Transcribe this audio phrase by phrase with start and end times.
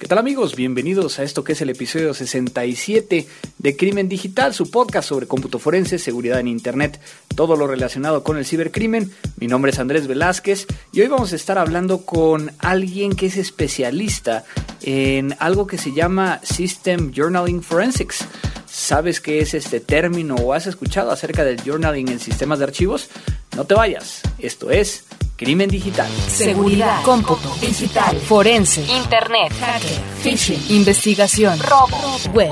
[0.00, 0.56] ¿Qué tal amigos?
[0.56, 3.26] Bienvenidos a esto que es el episodio 67
[3.58, 6.98] de Crimen Digital, su podcast sobre cómputo forense, seguridad en Internet,
[7.36, 9.12] todo lo relacionado con el cibercrimen.
[9.36, 13.36] Mi nombre es Andrés Velázquez y hoy vamos a estar hablando con alguien que es
[13.36, 14.46] especialista
[14.80, 18.24] en algo que se llama System Journaling Forensics.
[18.64, 23.10] ¿Sabes qué es este término o has escuchado acerca del journaling en sistemas de archivos?
[23.54, 25.04] No te vayas, esto es
[25.40, 26.06] Crimen digital.
[26.28, 27.02] Seguridad.
[27.02, 27.48] Cómputo.
[27.62, 28.14] Digital.
[28.18, 28.82] Forense.
[28.82, 29.50] Internet.
[29.58, 29.98] Hacker.
[30.20, 30.60] Phishing.
[30.68, 31.58] Investigación.
[31.60, 31.96] Robo.
[32.34, 32.50] Web.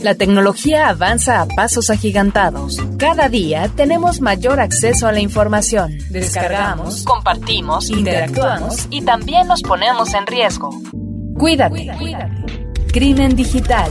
[0.00, 2.76] La tecnología avanza a pasos agigantados.
[2.98, 5.96] Cada día tenemos mayor acceso a la información.
[6.10, 10.68] Descargamos, compartimos, interactuamos y también nos ponemos en riesgo.
[11.34, 11.88] Cuídate.
[12.92, 13.90] Crimen digital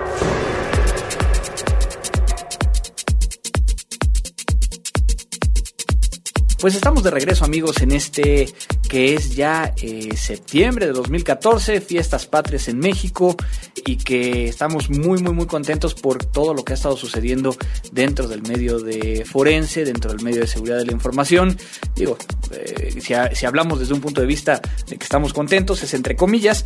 [6.61, 8.47] Pues estamos de regreso amigos en este
[8.87, 13.35] que es ya eh, septiembre de 2014, fiestas patrias en México
[13.83, 17.55] y que estamos muy muy muy contentos por todo lo que ha estado sucediendo
[17.91, 21.57] dentro del medio de forense, dentro del medio de seguridad de la información.
[21.95, 22.15] Digo,
[22.51, 26.15] eh, si, si hablamos desde un punto de vista de que estamos contentos, es entre
[26.15, 26.65] comillas,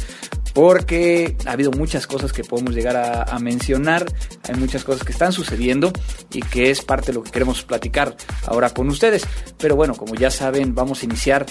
[0.55, 4.05] porque ha habido muchas cosas que podemos llegar a, mencionar,
[4.47, 5.91] hay muchas cosas que están sucediendo
[6.31, 8.15] y que es parte de lo que queremos platicar
[8.47, 9.27] ahora con ustedes.
[9.57, 11.45] Pero bueno, como ya saben, vamos a iniciar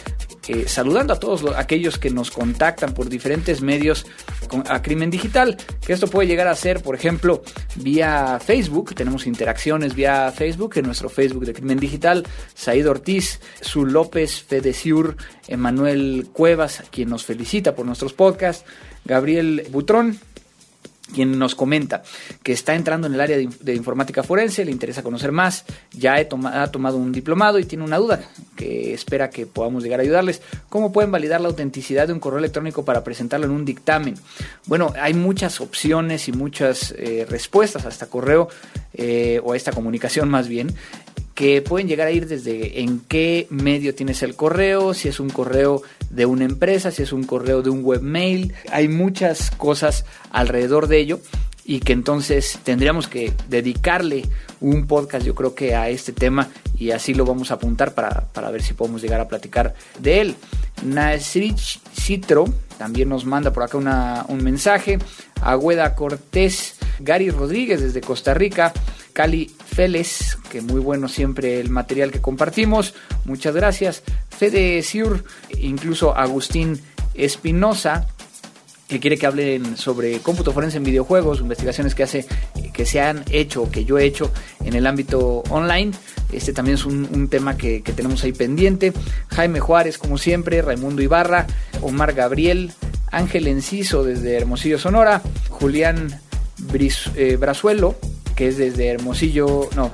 [0.66, 4.06] saludando a todos aquellos que nos contactan por diferentes medios
[4.68, 7.42] a Crimen Digital, que esto puede llegar a ser, por ejemplo,
[7.76, 13.86] vía Facebook, tenemos interacciones vía Facebook, en nuestro Facebook de Crimen Digital, Said Ortiz, Su
[13.86, 15.16] López, Fedesiur,
[15.48, 18.64] Emanuel Cuevas, quien nos felicita por nuestros podcasts,
[19.04, 20.18] Gabriel Butrón,
[21.14, 22.02] quien nos comenta
[22.42, 26.66] que está entrando en el área de, informática forense, le interesa conocer más, ya ha
[26.70, 28.20] tomado un diplomado y tiene una duda
[28.56, 30.42] que espera que podamos llegar a ayudarles.
[30.68, 34.14] ¿Cómo pueden validar la autenticidad de un correo electrónico para presentarlo en un dictamen?
[34.66, 38.48] Bueno, hay muchas opciones y muchas eh, respuestas a este correo
[38.92, 40.74] eh, o a esta comunicación más bien
[41.34, 45.30] que pueden llegar a ir desde en qué medio tienes el correo, si es un
[45.30, 48.54] correo de una empresa, si es un correo de un webmail.
[48.70, 51.20] Hay muchas cosas alrededor de ello
[51.64, 54.24] y que entonces tendríamos que dedicarle
[54.60, 58.50] un podcast yo creo que a este tema y así lo vamos a apuntar para,
[58.50, 60.36] ver si podemos llegar a platicar de él.
[60.84, 62.44] Nasrich Citro
[62.78, 63.78] también nos manda por acá
[64.28, 64.98] un mensaje.
[65.40, 68.72] Agüeda Cortés, Gary Rodríguez desde Costa Rica.
[69.14, 72.94] Cali Félez, que muy bueno siempre el material que compartimos.
[73.24, 74.02] Muchas gracias.
[74.28, 75.24] Fede Siur,
[75.56, 76.80] incluso Agustín
[77.14, 78.08] Espinosa,
[78.88, 82.26] que quiere que hablen sobre cómputo forense en videojuegos, investigaciones que hace,
[82.72, 84.32] que se han hecho, que yo he hecho
[84.64, 85.92] en el ámbito online.
[86.32, 88.92] Este también es un, tema que, tenemos ahí pendiente.
[89.28, 91.46] Jaime Juárez, como siempre, Raimundo Ibarra,
[91.82, 92.72] Omar Gabriel,
[93.12, 96.20] Ángel Enciso desde Hermosillo, Sonora, Julián
[97.14, 97.94] eh, Brazuelo,
[98.34, 99.92] que es desde Hermosillo, no,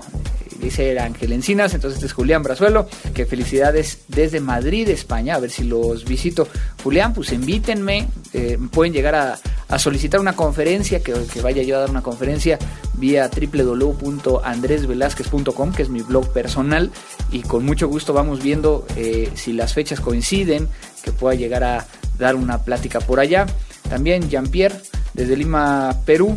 [0.60, 5.50] dice Ángel Encinas, entonces este es Julián Brazuelo, que felicidades desde Madrid, España, a ver
[5.50, 6.46] si los visito.
[6.82, 9.38] Julián, pues invítenme, eh, pueden llegar a,
[9.78, 12.58] solicitar una conferencia, que, que, vaya yo a dar una conferencia
[12.94, 16.90] vía www.andresvelazquez.com, que es mi blog personal,
[17.30, 20.66] y con mucho gusto vamos viendo eh, si las fechas coinciden,
[21.04, 21.86] que pueda llegar a
[22.18, 23.46] dar una plática por allá.
[23.88, 24.74] También Jean-Pierre,
[25.14, 26.36] desde Lima, Perú,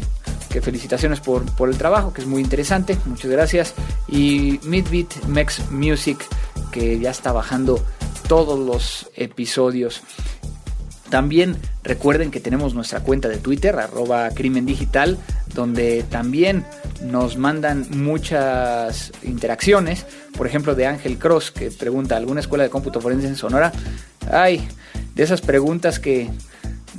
[0.54, 3.74] que felicitaciones por, por el trabajo, que es muy interesante, muchas gracias.
[4.08, 6.24] Y Midbeat Mex Music,
[6.72, 7.84] que ya está bajando
[8.28, 10.04] todos los episodios.
[11.10, 15.18] También recuerden que tenemos nuestra cuenta de Twitter, arroba crimen digital,
[15.56, 16.66] donde también
[17.02, 20.06] nos mandan muchas interacciones.
[20.38, 23.72] Por ejemplo, de Ángel Cross, que pregunta, ¿alguna escuela de cómputo forense en Sonora?
[24.32, 24.68] Ay,
[25.16, 26.30] de esas preguntas que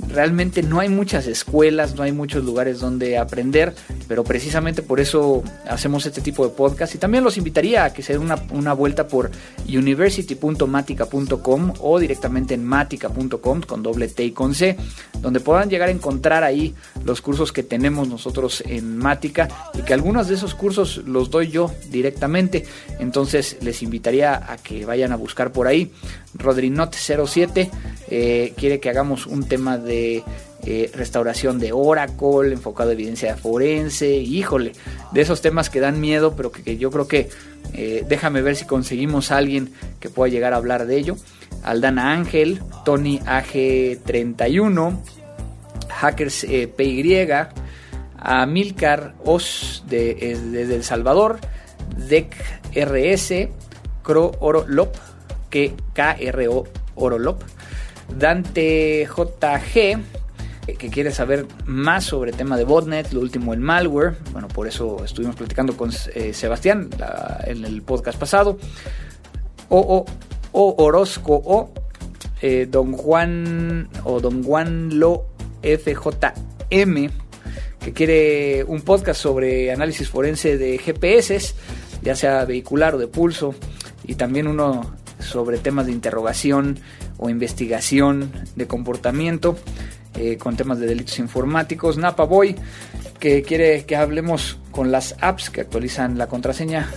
[0.09, 3.73] realmente no hay muchas escuelas, no hay muchos lugares donde aprender,
[4.07, 8.01] pero precisamente por eso hacemos este tipo de podcast y también los invitaría a que
[8.01, 9.31] se den una, vuelta por
[9.67, 14.77] university.matica.com o directamente en matica.com con doble T y con C,
[15.21, 19.93] donde puedan llegar a encontrar ahí los cursos que tenemos nosotros en Matica y que
[19.93, 22.65] algunos de esos cursos los doy yo directamente,
[22.99, 25.91] entonces les invitaría a que vayan a buscar por ahí.
[26.37, 27.69] Rodrinot07
[28.09, 29.94] eh, quiere que hagamos un tema de
[30.67, 34.71] eh, restauración de Oracle, enfocado en evidencia forense, híjole,
[35.11, 37.29] de esos temas que dan miedo, pero que, yo creo que
[37.73, 41.17] eh, déjame ver si conseguimos a alguien que pueda llegar a hablar de ello.
[41.63, 44.97] Aldana Ángel, Tony AG31,
[45.89, 46.45] Hackers
[46.75, 47.27] PY,
[48.17, 51.39] a Milcar Os de, desde El Salvador,
[51.95, 52.35] Dec
[52.73, 53.49] RS,
[54.03, 54.95] Cro Oro Lop,
[55.49, 56.63] que KRO
[56.95, 57.41] Oro Lop,
[58.17, 59.99] Dante JG,
[60.77, 64.15] que quiere saber más sobre el tema de botnet, lo último el malware.
[64.31, 66.89] Bueno, por eso estuvimos platicando con eh, Sebastián
[67.45, 68.57] en el podcast pasado.
[69.69, 70.05] O,
[70.51, 71.73] o, Orozco o
[72.41, 75.25] eh, Don Juan o Don Juan Lo
[75.61, 77.09] FJM
[77.85, 81.53] que quiere un podcast sobre análisis forense de GPS,
[82.01, 83.53] ya sea vehicular o de pulso,
[84.03, 86.79] y también uno sobre temas de interrogación
[87.17, 89.57] o investigación de comportamiento.
[90.17, 91.97] Eh, con temas de delitos informáticos.
[91.97, 92.55] Napa Boy,
[93.19, 96.89] que quiere que hablemos con las apps que actualizan la contraseña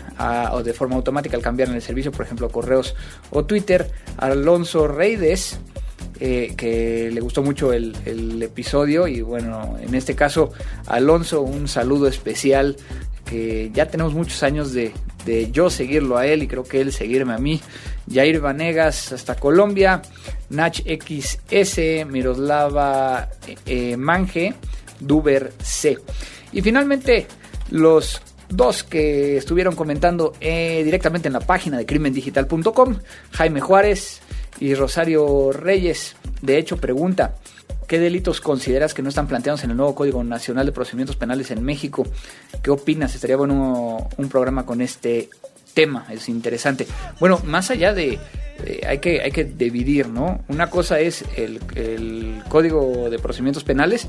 [0.53, 2.95] o de forma automática al cambiar en el servicio, por ejemplo, correos
[3.31, 3.91] o Twitter.
[4.19, 5.59] Alonso Reides,
[6.21, 10.53] eh, que le gustó mucho el, episodio y bueno, en este caso,
[10.87, 12.77] Alonso, un saludo especial
[13.29, 14.93] que ya tenemos muchos años de,
[15.25, 17.61] de yo seguirlo a él y creo que él seguirme a mí.
[18.11, 20.03] Jair Vanegas hasta Colombia,
[20.51, 23.29] Nach XS, Miroslava
[23.67, 24.55] eh, Manje,
[25.01, 25.99] Duber C.
[26.53, 27.27] Y finalmente
[27.71, 32.97] los dos que estuvieron comentando eh, directamente en la página de crimendigital.com,
[33.33, 34.21] Jaime Juárez
[34.59, 36.17] y Rosario Reyes.
[36.41, 37.37] De hecho, pregunta,
[37.89, 41.51] ¿Qué delitos consideras que no están planteados en el nuevo Código Nacional de Procedimientos Penales
[41.51, 42.07] en México?
[42.63, 43.15] ¿Qué opinas?
[43.15, 45.31] Estaría bueno un programa con este
[45.73, 46.87] tema, es interesante.
[47.19, 48.19] Bueno, más allá de,
[48.87, 50.45] hay, que, hay que dividir, ¿no?
[50.49, 54.07] Una cosa es el, el Código de Procedimientos Penales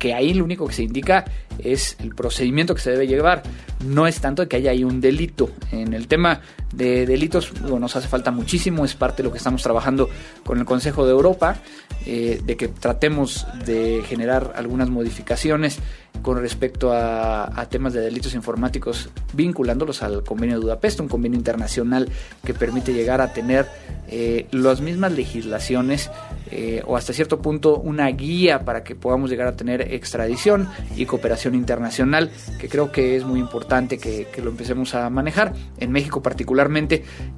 [0.00, 1.24] que ahí lo único que se indica
[1.58, 3.42] es el procedimiento que se debe llevar,
[3.84, 5.50] no es tanto que haya ahí un delito.
[5.72, 6.40] En el tema
[6.72, 10.08] de delitos bueno, nos hace falta muchísimo, es parte de lo que estamos trabajando
[10.44, 11.56] con el Consejo de Europa,
[12.04, 15.78] eh, de que tratemos de generar algunas modificaciones
[16.22, 22.08] con respecto a, temas de delitos informáticos vinculándolos al convenio de Budapest, un convenio internacional
[22.44, 23.66] que permite llegar a tener
[24.08, 26.10] eh, las mismas legislaciones
[26.50, 31.06] eh, o hasta cierto punto una guía para que podamos llegar a tener extradición y
[31.06, 35.54] cooperación internacional, que creo que es muy importante que, que lo empecemos a manejar.
[35.78, 36.55] En México particularmente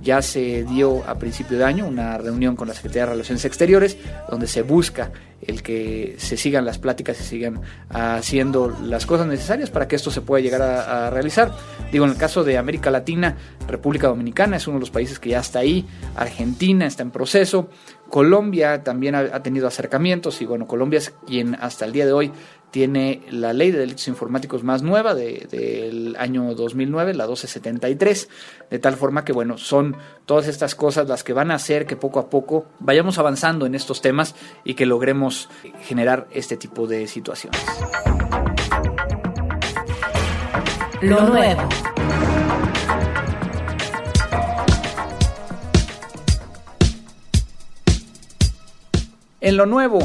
[0.03, 3.97] ya se dio a principio de año una reunión con la Secretaría de Relaciones Exteriores
[4.31, 5.11] donde se busca
[5.41, 7.61] el que se sigan las pláticas y sigan
[7.91, 11.53] haciendo las cosas necesarias para que esto se pueda llegar a, realizar.
[11.93, 13.37] Digo, en el caso de América Latina,
[13.69, 15.87] República Dominicana es uno de los países que ya está ahí,
[16.17, 17.70] Argentina está en proceso,
[18.11, 22.32] Colombia también ha, tenido acercamientos y bueno, Colombia es quien hasta el día de hoy
[22.70, 28.29] tiene la ley de delitos informáticos más nueva del año 2009, la 1273,
[28.70, 31.97] de tal forma que, bueno, son todas estas cosas las que van a hacer que
[31.97, 34.35] poco a poco vayamos avanzando en estos temas
[34.65, 35.49] y que logremos
[35.82, 37.61] generar este tipo de situaciones.
[41.00, 41.69] Lo nuevo.
[49.41, 50.00] En lo nuevo,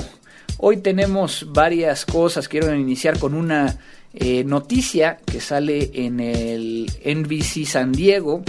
[0.57, 2.47] Hoy tenemos varias cosas.
[2.47, 3.77] Quiero iniciar con una
[4.13, 8.43] eh, noticia que sale en el NBC San Diego,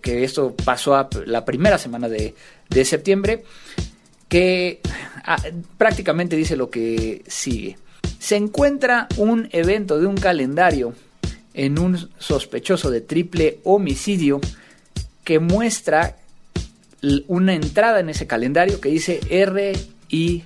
[0.00, 2.34] que esto pasó la primera semana de,
[2.84, 3.44] septiembre,
[4.28, 4.80] que
[5.24, 5.42] ah,
[5.76, 7.76] prácticamente dice lo que sigue.
[8.18, 10.94] Se encuentra un evento de un calendario
[11.54, 14.40] en un sospechoso de triple homicidio
[15.24, 16.16] que muestra
[17.26, 20.44] una entrada en ese calendario que dice RIP.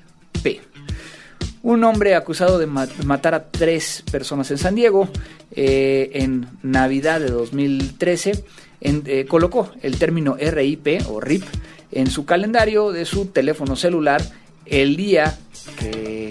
[1.62, 5.08] Un hombre acusado de matar a tres personas en San Diego
[5.52, 8.44] eh, en Navidad de 2013
[8.80, 11.44] eh, colocó el término RIP o RIP
[11.92, 14.22] en su calendario de su teléfono celular
[14.66, 15.38] el día
[15.78, 16.30] que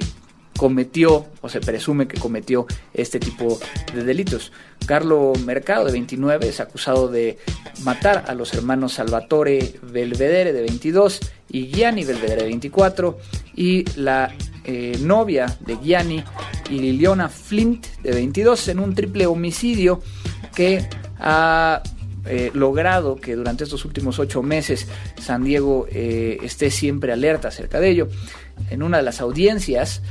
[0.62, 3.60] cometió o se presume que cometió este tipo
[3.96, 4.52] de delitos.
[4.86, 7.40] Carlo Mercado, de 29, es acusado de
[7.84, 13.18] matar a los hermanos Salvatore Belvedere, de 22, y Gianni Belvedere, de 24,
[13.56, 16.24] y la eh, novia de Gianni
[16.70, 20.00] y Liliana Flint, de 22, en un triple homicidio
[20.54, 20.88] que
[21.18, 21.82] ha
[22.26, 24.88] eh, logrado que durante estos últimos ocho meses
[25.20, 28.10] San Diego eh, esté siempre alerta acerca de ello.
[28.70, 30.04] En una de las audiencias,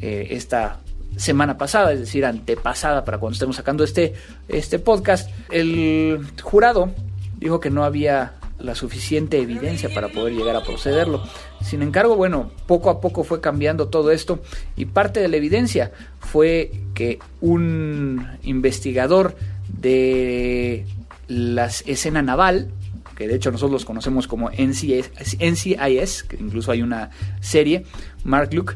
[0.00, 0.80] esta
[1.16, 4.14] semana pasada, es decir, antepasada para cuando estemos sacando este,
[4.48, 6.90] este podcast, el jurado
[7.38, 11.22] dijo que no había la suficiente evidencia para poder llegar a procederlo.
[11.62, 14.40] Sin embargo, bueno, poco a poco fue cambiando todo esto
[14.76, 19.36] y parte de la evidencia fue que un investigador
[19.68, 20.86] de
[21.28, 22.70] la escena naval,
[23.16, 27.10] que de hecho nosotros los conocemos como NCIS, NCIS que incluso hay una
[27.40, 27.84] serie,
[28.24, 28.74] Mark Luke,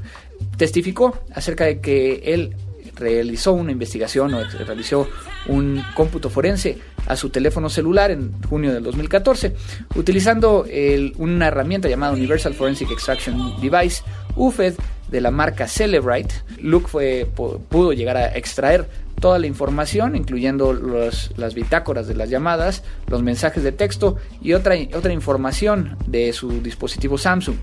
[0.57, 2.55] testificó acerca de que él
[2.97, 5.09] realizó una investigación o realizó
[5.47, 9.55] un cómputo forense a su teléfono celular en junio del 2014,
[9.97, 10.67] utilizando
[11.17, 14.03] una herramienta llamada Universal Forensic Extraction Device,
[14.37, 14.75] UFED,
[15.11, 16.35] de la marca Celebrite.
[16.61, 18.89] Luke fue, pudo llegar a extraer
[19.21, 24.77] toda la información, incluyendo las bitácoras de las llamadas, los mensajes de texto y otra,
[24.95, 27.57] otra información de su dispositivo Samsung.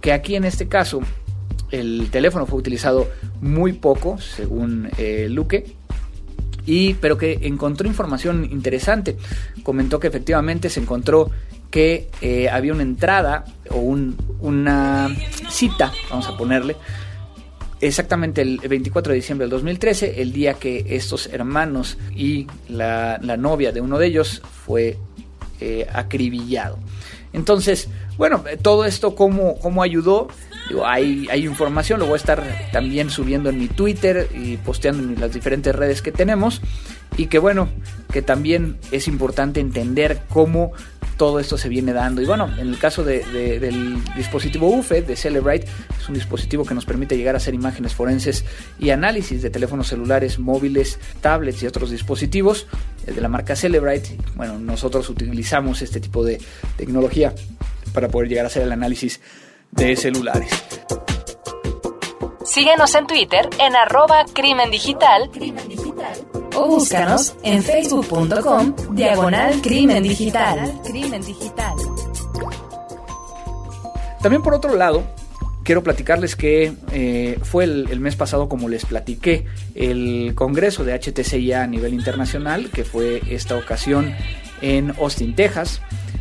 [0.00, 1.00] Que aquí en este caso
[1.70, 3.08] el teléfono fue utilizado
[3.40, 5.64] muy poco, según eh, Luke,
[6.66, 9.16] y, pero que encontró información interesante.
[9.62, 11.30] Comentó que efectivamente se encontró
[11.70, 15.08] que eh, había una entrada o una
[15.48, 16.76] cita, vamos a ponerle,
[17.80, 23.72] exactamente el 24 de diciembre del 2013, el día que estos hermanos y la, novia
[23.72, 24.98] de uno de ellos fue
[25.60, 26.78] eh, acribillado.
[27.32, 30.28] Entonces, bueno, todo esto cómo, cómo ayudó,
[30.84, 35.20] hay, hay, información, lo voy a estar también subiendo en mi Twitter y posteando en
[35.20, 36.60] las diferentes redes que tenemos.
[37.16, 37.68] Y que bueno,
[38.12, 40.72] que también es importante entender cómo
[41.20, 42.22] todo esto se viene dando.
[42.22, 45.66] Y bueno, en el caso del dispositivo UFE de Celebrite,
[46.00, 48.42] es un dispositivo que nos permite llegar a hacer imágenes forenses
[48.78, 52.66] y análisis de teléfonos celulares, móviles, tablets y otros dispositivos
[53.04, 54.16] de la marca Celebrite.
[54.34, 56.40] Bueno, nosotros utilizamos este tipo de
[56.78, 57.34] tecnología
[57.92, 59.20] para poder llegar a hacer el análisis
[59.72, 60.48] de celulares.
[62.46, 65.30] Síguenos en Twitter en arroba crimen digital,
[66.56, 70.80] o búscanos en facebook.com diagonal crimen digital.
[74.22, 75.02] También por otro lado,
[75.62, 81.62] quiero platicarles que eh, fue el, mes pasado, como les platiqué, el Congreso de HTCIA
[81.62, 84.14] a nivel internacional, que fue esta ocasión
[84.60, 85.80] en Austin, Texas,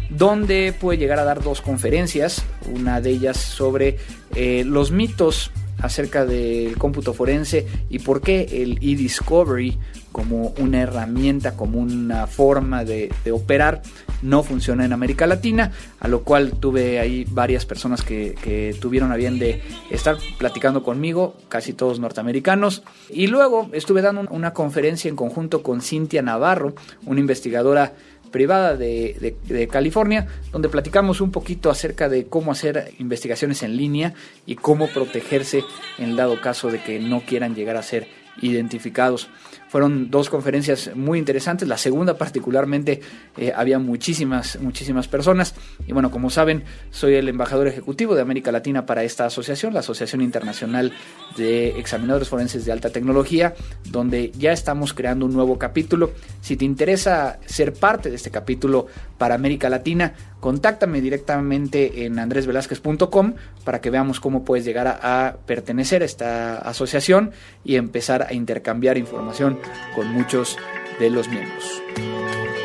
[0.10, 2.44] donde pude llegar a dar dos conferencias,
[2.74, 3.98] una de ellas sobre
[4.36, 9.78] eh, los mitos acerca del cómputo forense y por qué el e-discovery
[10.12, 13.82] como una herramienta, como una forma de, operar,
[14.22, 19.16] no funciona en América Latina, a lo cual tuve ahí varias personas que, tuvieron a
[19.16, 25.16] bien de estar platicando conmigo, casi todos norteamericanos, y luego estuve dando una conferencia en
[25.16, 26.74] conjunto con Cintia Navarro,
[27.06, 27.94] una investigadora
[28.32, 34.14] privada de, California, donde platicamos un poquito acerca de cómo hacer investigaciones en línea
[34.46, 35.64] y cómo protegerse
[35.98, 38.08] en dado caso de que no quieran llegar a ser
[38.42, 39.30] identificados.
[39.70, 41.68] Fueron dos conferencias muy interesantes.
[41.68, 43.02] La segunda particularmente
[43.38, 45.54] eh, había muchísimas, muchísimas personas.
[45.86, 49.82] Y bueno, como saben, soy el embajador ejecutivo de América Latina para esta asociación, la
[49.82, 50.92] Asociación Internacional
[51.38, 53.54] de Examinadores Forenses de Alta Tecnología,
[53.86, 56.14] donde ya estamos creando un nuevo capítulo.
[56.42, 58.88] Si te interesa ser parte de este capítulo
[59.20, 63.34] para América Latina, contáctame directamente en andresvelazquez.com
[63.64, 67.32] para que veamos cómo puedes llegar a pertenecer a esta asociación
[67.64, 69.59] y empezar a intercambiar información
[69.96, 70.58] con muchos
[71.00, 71.82] de los miembros.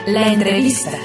[0.06, 0.98] La entrevista.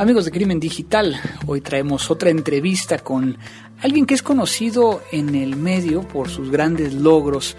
[0.00, 3.36] Amigos de Crimen Digital, hoy traemos otra entrevista con
[3.82, 7.54] alguien que es conocido en el medio por sus grandes logros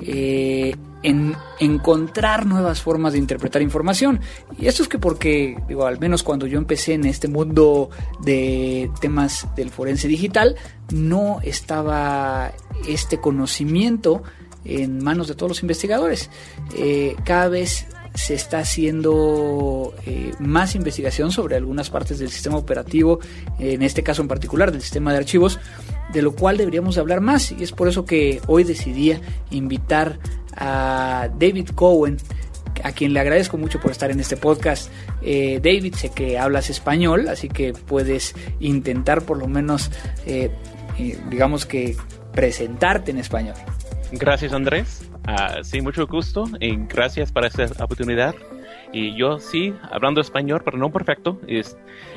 [0.00, 0.74] eh,
[1.04, 4.18] en encontrar nuevas formas de interpretar información.
[4.58, 7.90] Y esto es que porque, digo, al menos cuando yo empecé en este mundo
[8.24, 10.56] de temas del forense digital,
[10.92, 12.50] no estaba
[12.88, 14.24] este conocimiento
[14.64, 16.28] en manos de todos los investigadores.
[16.76, 23.18] Eh, cada vez se está haciendo eh, más investigación sobre algunas partes del sistema operativo,
[23.58, 25.58] en este caso en particular del sistema de archivos,
[26.12, 29.14] de lo cual deberíamos hablar más y es por eso que hoy decidí
[29.50, 30.18] invitar
[30.56, 32.18] a David Cohen,
[32.82, 34.90] a quien le agradezco mucho por estar en este podcast.
[35.22, 39.90] Eh, David, sé que hablas español, así que puedes intentar por lo menos,
[40.26, 40.50] eh,
[41.30, 41.96] digamos que,
[42.32, 43.54] presentarte en español.
[44.10, 48.34] Gracias Andrés, uh, sí, mucho gusto y gracias por esta oportunidad.
[48.92, 51.40] Y yo sí, hablando español, pero no perfecto,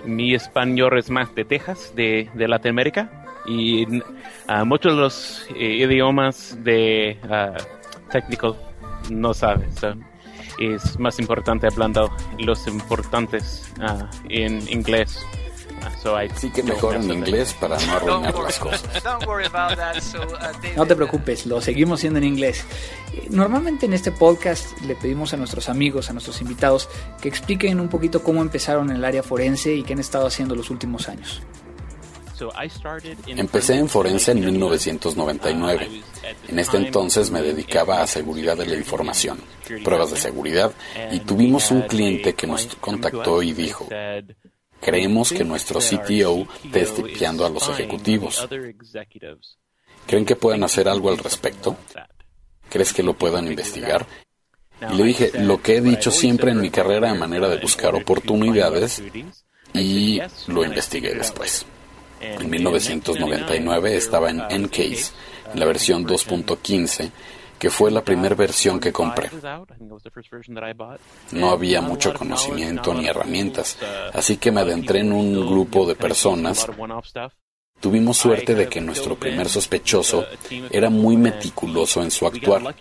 [0.05, 6.57] mi español es más de Texas, de, Latinoamérica, y uh, muchos de los eh, idiomas
[6.63, 8.57] de uh, técnico
[9.09, 9.75] no sabes.
[10.59, 13.73] es más importante hablando los importantes
[14.29, 15.25] en inglés.
[16.35, 18.83] Sí que mejor en inglés para no arruinar las cosas.
[19.17, 22.65] Uh, no te preocupes, lo seguimos siendo en inglés.
[23.29, 26.89] Normalmente en este podcast le pedimos a nuestros amigos, a nuestros invitados,
[27.21, 30.55] que expliquen un poquito cómo empezaron en el área forense y qué han estado haciendo
[30.55, 31.41] los últimos años.
[33.25, 35.89] Empecé en forense en 1999.
[36.47, 39.39] En este entonces me dedicaba a seguridad de la información,
[39.83, 40.71] pruebas de seguridad,
[41.11, 43.87] y tuvimos un cliente que nos contactó y dijo,
[44.81, 48.47] Creemos que nuestro CTO está espiando a los ejecutivos.
[50.05, 51.75] ¿Creen que puedan hacer algo al respecto?
[52.69, 54.05] ¿Crees que lo puedan investigar?
[54.91, 57.95] Y le dije, lo que he dicho siempre en mi carrera a manera de buscar
[57.95, 59.01] oportunidades
[59.73, 61.65] y lo investigué después.
[62.19, 65.11] En 1999 estaba en Encase,
[65.53, 67.11] en la versión 2.15,
[67.57, 69.29] que fue la primera versión que compré.
[71.31, 73.77] No había mucho conocimiento ni herramientas,
[74.13, 76.67] así que me adentré en un grupo de personas
[77.79, 80.25] Tuvimos suerte de que nuestro primer sospechoso
[80.71, 82.75] era muy meticuloso en su actuar.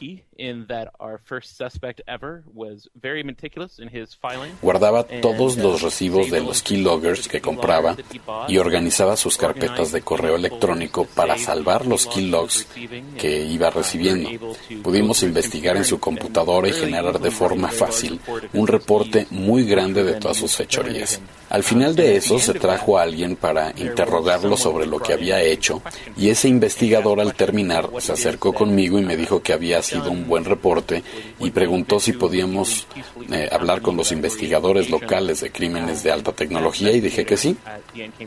[4.62, 7.96] Guardaba todos los recibos de los keyloggers que compraba
[8.48, 12.66] y organizaba sus carpetas de correo electrónico para salvar los keylogs
[13.18, 14.30] que iba recibiendo.
[14.82, 18.18] Pudimos investigar en su computadora y generar de forma fácil
[18.54, 21.20] un reporte muy grande de todas sus fechorías.
[21.48, 25.82] Al final de eso se trajo a alguien para interrogarlo sobre lo que había hecho
[26.16, 30.26] y ese investigador al terminar se acercó conmigo y me dijo que había sido un
[30.26, 31.02] buen reporte
[31.38, 32.86] y preguntó si podíamos
[33.30, 37.56] eh, hablar con los investigadores locales de crímenes de alta tecnología y dije que sí.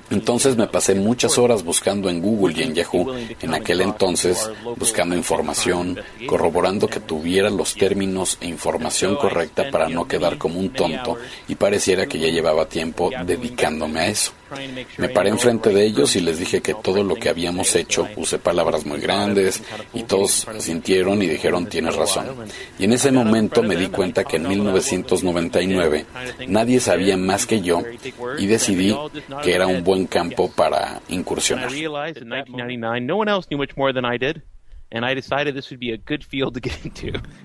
[0.09, 5.15] Entonces me pasé muchas horas buscando en Google y en Yahoo en aquel entonces, buscando
[5.15, 11.17] información, corroborando que tuviera los términos e información correcta para no quedar como un tonto
[11.47, 14.33] y pareciera que ya llevaba tiempo dedicándome a eso.
[14.97, 18.39] Me paré enfrente de ellos y les dije que todo lo que habíamos hecho, usé
[18.39, 19.61] palabras muy grandes
[19.93, 22.25] y todos sintieron y dijeron tienes razón.
[22.77, 26.05] Y en ese momento me di cuenta que en 1999
[26.47, 27.83] nadie sabía más que yo
[28.37, 28.95] y decidí
[29.43, 31.69] que era un buen campo para incursionar.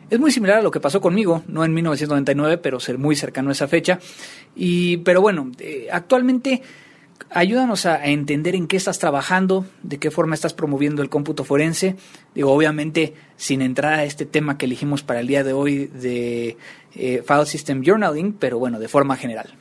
[0.09, 3.51] Es muy similar a lo que pasó conmigo, no en 1999, pero ser muy cercano
[3.51, 3.99] a esa fecha.
[4.57, 6.63] Y, pero bueno, eh, actualmente
[7.31, 11.97] ayúdanos a, entender en qué estás trabajando, de qué forma estás promoviendo el cómputo forense.
[12.35, 16.57] Digo, obviamente, sin entrar a este tema que elegimos para el día de hoy de
[16.95, 19.55] eh, File System Journaling, pero bueno, de forma general.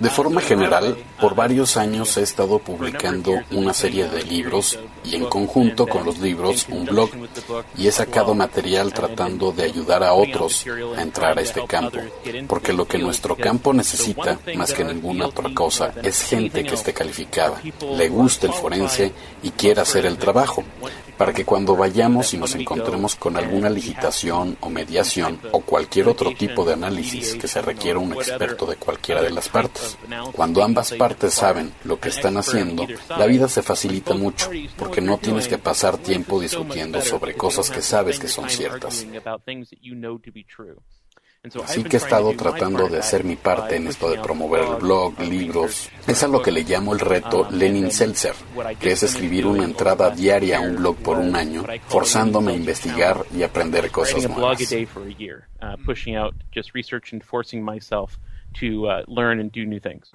[0.00, 5.26] De forma general, por varios años he estado publicando una serie de libros y en
[5.26, 7.10] conjunto con los libros un blog
[7.76, 10.64] y he sacado material tratando de ayudar a otros
[10.96, 11.98] a entrar a este campo,
[12.48, 16.92] porque lo que nuestro campo necesita más que ninguna otra cosa es gente que esté
[16.92, 17.60] calificada,
[17.96, 20.64] le guste el forense y quiera hacer el trabajo
[21.16, 26.34] para que cuando vayamos y nos encontremos con alguna licitación o mediación o cualquier otro
[26.34, 29.81] tipo de análisis que se requiera un experto de cualquiera de las partes,
[30.32, 35.18] cuando ambas partes saben lo que están haciendo, la vida se facilita mucho, porque no
[35.18, 39.06] tienes que pasar tiempo discutiendo sobre cosas que sabes que son ciertas.
[41.64, 45.18] Así que he estado tratando de hacer mi parte en esto de promover el blog,
[45.18, 45.90] libros.
[46.06, 48.34] Es a lo que le llamo el reto Lenin Seltzer,
[48.78, 53.24] que es escribir una entrada diaria a un blog por un año, forzándome a investigar
[53.34, 54.60] y aprender cosas nuevas.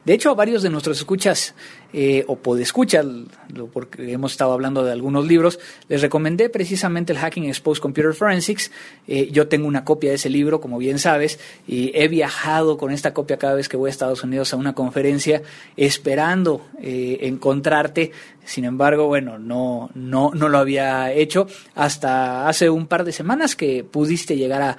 [0.06, 1.56] De hecho, varios de nuestros escuchas
[1.93, 3.06] eh, o podescuchas,
[3.73, 8.71] porque hemos estado hablando de algunos libros, les recomendé precisamente el Hacking Exposed Computer Forensics.
[9.08, 12.91] Eh, yo tengo una copia de ese libro, como bien sabes, y he viajado con
[12.91, 15.41] esta copia cada vez que voy a Estados Unidos a una conferencia,
[15.76, 18.12] esperando eh, encontrarte
[18.47, 23.57] sin embargo, bueno, no, no, no lo había hecho hasta hace un par de semanas
[23.57, 24.77] que pudiste llegar a,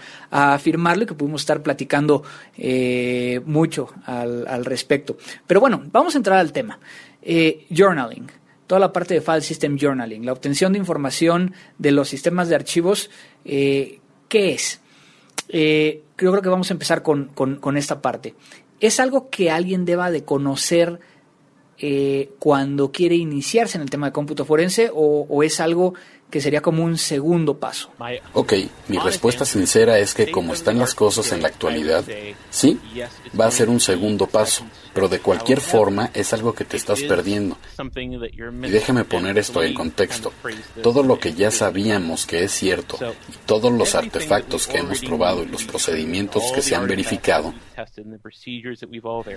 [0.55, 2.23] a firmarlo y que pudimos estar platicando
[2.57, 5.19] eh, mucho al, respecto.
[5.47, 6.79] Pero bueno, vamos a entrar al tema.
[7.23, 8.27] Eh, journaling
[8.67, 12.55] toda la parte de File System Journaling, la obtención de información de los sistemas de
[12.55, 13.09] archivos,
[13.47, 14.81] eh, ¿qué es?
[15.51, 18.35] yo creo que vamos a empezar con, con, esta parte.
[18.79, 21.01] ¿Es algo que alguien deba de conocer
[21.81, 25.95] eh, cuando quiere iniciarse en el tema de cómputo forense o, es algo
[26.31, 27.91] que sería como un segundo paso?
[28.35, 28.53] Ok,
[28.89, 32.05] mi respuesta sincera es que como están las cosas en la actualidad,
[32.51, 32.79] sí,
[33.39, 37.03] va a ser un segundo paso, pero de cualquier forma es algo que te estás
[37.03, 37.57] perdiendo.
[38.63, 40.33] Y déjame poner esto en contexto.
[40.83, 42.99] Todo lo que ya sabíamos que es cierto
[43.29, 47.55] y todos los artefactos que hemos probado y los procedimientos que se han verificado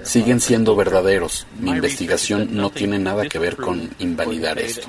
[0.04, 1.46] siguen siendo verdaderos.
[1.60, 4.88] Mi investigación no tiene nada que ver con invalidar esto.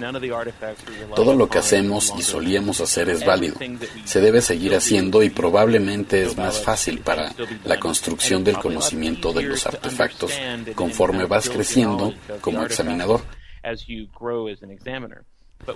[1.14, 3.56] Todo lo que hacemos y solíamos hacer es válido.
[4.04, 7.32] Se debe seguir haciendo y probablemente es más fácil para
[7.64, 10.32] la construcción del conocimiento de los artefactos
[10.74, 13.20] conforme vas creciendo como examinador.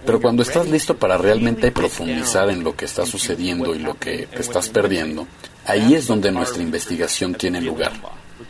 [0.05, 4.27] Pero cuando estás listo para realmente profundizar en lo que está sucediendo y lo que
[4.27, 5.29] te estás perdiendo,
[5.65, 7.93] ahí es donde nuestra investigación tiene lugar.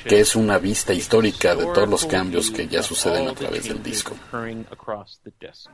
[0.04, 3.82] que es una vista histórica de todos los cambios que ya suceden a través del
[3.82, 4.16] disco.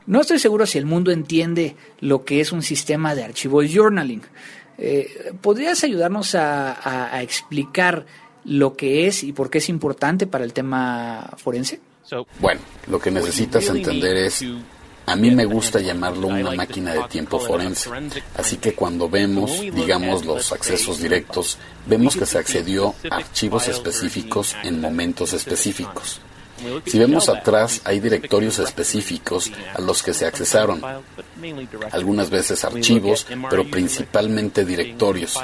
[0.05, 4.21] No estoy seguro si el mundo entiende lo que es un sistema de archivos journaling.
[4.77, 8.05] Eh, ¿Podrías ayudarnos a, explicar
[8.45, 11.79] lo que es y por qué es importante para el tema forense?
[12.39, 14.43] Bueno, lo que necesitas entender es
[15.05, 17.89] a mí me gusta llamarlo una máquina de tiempo forense,
[18.37, 24.55] así que cuando vemos, digamos, los accesos directos, vemos que se accedió a archivos específicos
[24.63, 26.21] en momentos específicos.
[26.85, 30.81] Si vemos atrás, hay directorios específicos a los que se accesaron,
[31.91, 35.39] algunas veces archivos, pero principalmente directorios.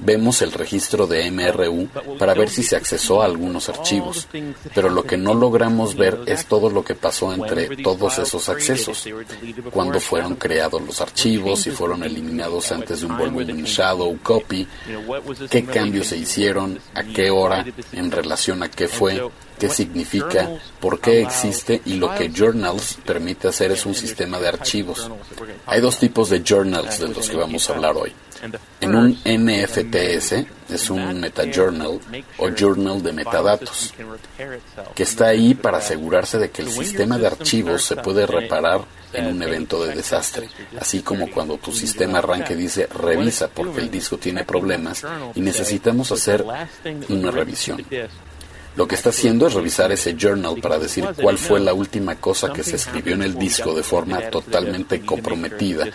[0.00, 4.26] Vemos el registro de MRU para ver si se accesó a algunos archivos,
[4.74, 9.06] pero lo que no logramos ver es todo lo que pasó entre todos esos accesos,
[9.70, 14.66] cuando fueron creados los archivos, si fueron eliminados antes de un volumen shadow copy,
[15.48, 19.22] qué cambios se hicieron, a qué hora, en relación a qué fue,
[19.58, 24.48] qué significa, por qué existe y lo que Journals permite hacer es un sistema de
[24.48, 25.10] archivos.
[25.66, 28.12] Hay dos tipos de journals de los que vamos a hablar hoy.
[28.80, 31.98] En un NFTS es un metajournal
[32.38, 33.94] o journal de metadatos,
[34.94, 38.82] que está ahí para asegurarse de que el sistema de archivos se puede reparar
[39.14, 43.90] en un evento de desastre, así como cuando tu sistema arranque dice revisa porque el
[43.90, 46.44] disco tiene problemas y necesitamos hacer
[47.08, 47.82] una revisión.
[48.76, 52.52] Lo que está haciendo es revisar ese journal para decir cuál fue la última cosa
[52.52, 55.86] que se escribió en el disco de forma totalmente comprometida,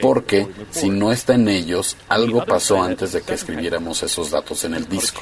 [0.00, 4.74] porque si no está en ellos, algo pasó antes de que escribiéramos esos datos en
[4.74, 5.20] el disco.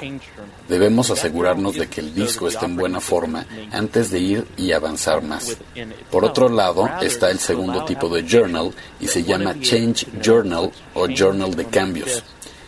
[0.69, 5.23] Debemos asegurarnos de que el disco esté en buena forma antes de ir y avanzar
[5.23, 5.57] más.
[6.11, 11.09] Por otro lado, está el segundo tipo de journal y se llama Change Journal o
[11.09, 12.23] Journal de Cambios.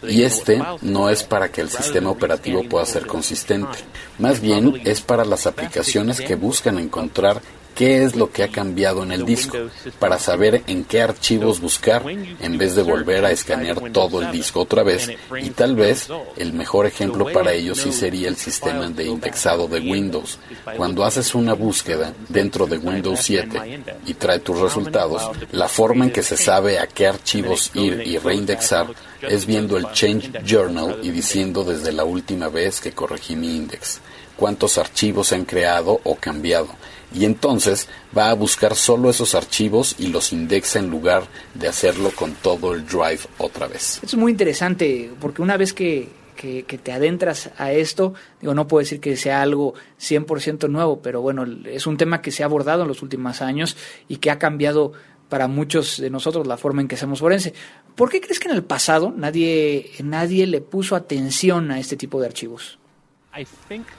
[0.09, 3.79] Y este no es para que el sistema operativo pueda ser consistente.
[4.19, 7.41] Más bien es para las aplicaciones que buscan encontrar
[7.75, 9.59] qué es lo que ha cambiado en el disco,
[9.99, 14.61] para saber en qué archivos buscar, en vez de volver a escanear todo el disco
[14.61, 19.05] otra vez, y tal vez el mejor ejemplo para ello sí sería el sistema de
[19.05, 20.39] indexado de Windows.
[20.77, 26.11] Cuando haces una búsqueda dentro de Windows 7 y trae tus resultados, la forma en
[26.11, 28.87] que se sabe a qué archivos ir y reindexar
[29.29, 34.01] es viendo el Change Journal y diciendo desde la última vez que corregí mi index
[34.37, 36.69] cuántos archivos se han creado o cambiado
[37.15, 42.11] y entonces va a buscar solo esos archivos y los indexa en lugar de hacerlo
[42.15, 44.01] con todo el drive otra vez.
[44.03, 48.81] Es muy interesante porque una vez que, que, te adentras a esto, digo, no puedo
[48.81, 52.83] decir que sea algo 100% nuevo, pero bueno, es un tema que se ha abordado
[52.83, 53.77] en los últimos años
[54.09, 54.93] y que ha cambiado
[55.35, 57.55] para muchos de nosotros la forma en que hacemos forense.
[57.97, 62.21] ¿Por qué crees que en el pasado nadie, nadie le puso atención a este tipo
[62.21, 62.79] de archivos?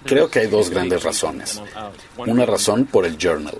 [0.05, 1.61] Creo que hay dos grandes razones.
[2.17, 3.57] Una razón por el journal.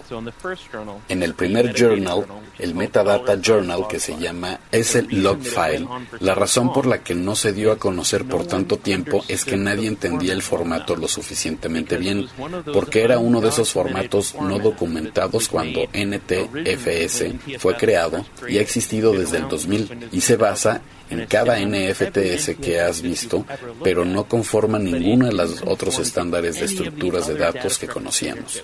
[1.10, 2.26] En el primer journal,
[2.60, 5.88] el metadata journal que se llama es el log file.
[6.20, 9.58] La razón por la que no se dio a conocer por tanto tiempo es que
[9.58, 12.28] nadie entendía el formato lo suficientemente bien,
[12.74, 19.12] porque era uno de esos formatos no documentados cuando NTFS fue creado y ha existido
[19.12, 23.46] desde el 2000 y se basa en cada NFTS que has visto,
[23.84, 28.64] pero no conforma ninguno de los otros estándares de estructuras de datos que conocíamos.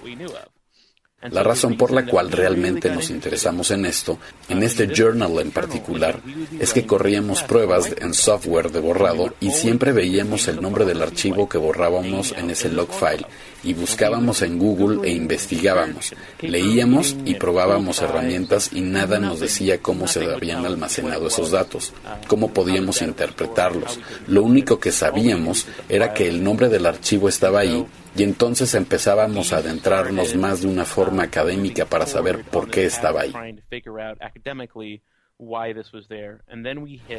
[1.29, 4.17] La razón por la cual realmente nos interesamos en esto,
[4.49, 6.19] en este journal en particular,
[6.59, 11.47] es que corríamos pruebas en software de borrado y siempre veíamos el nombre del archivo
[11.47, 13.27] que borrábamos en ese log file
[13.63, 20.07] y buscábamos en Google e investigábamos, leíamos y probábamos herramientas y nada nos decía cómo
[20.07, 21.93] se habían almacenado esos datos,
[22.27, 23.99] cómo podíamos interpretarlos.
[24.27, 29.53] Lo único que sabíamos era que el nombre del archivo estaba ahí y entonces empezábamos
[29.53, 33.33] a adentrarnos más de una forma académica para saber por qué estaba ahí.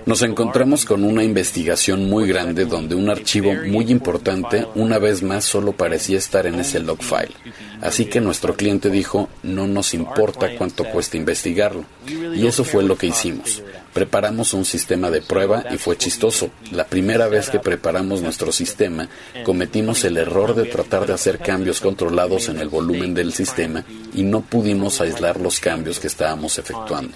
[0.06, 5.44] Nos encontramos con una investigación muy grande donde un archivo muy importante una vez más
[5.44, 7.34] solo parecía estar en ese log file.
[7.80, 11.84] Así que nuestro cliente dijo, no nos importa cuánto cuesta investigarlo.
[12.06, 13.62] Y eso fue lo que hicimos.
[13.92, 16.50] Preparamos un sistema de prueba y fue chistoso.
[16.70, 19.08] La primera vez que preparamos nuestro sistema,
[19.44, 24.22] cometimos el error de tratar de hacer cambios controlados en el volumen del sistema y
[24.22, 27.14] no pudimos aislar los cambios que estábamos efectuando.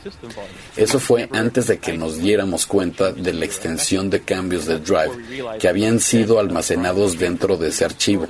[0.76, 5.58] Eso fue antes de que nos diéramos cuenta de la extensión de cambios de drive
[5.58, 8.26] que habían sido almacenados dentro de ese archivo.